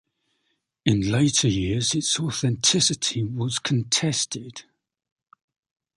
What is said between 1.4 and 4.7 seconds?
years its authenticity was contested.